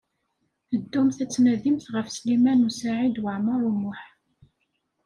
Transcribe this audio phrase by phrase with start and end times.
[0.81, 4.01] Ddumt ad d-tnadimt ɣef Sliman U Saɛid Waɛmaṛ U Muḥ.